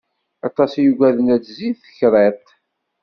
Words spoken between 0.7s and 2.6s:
i yugaden ad tzid tekriṭ.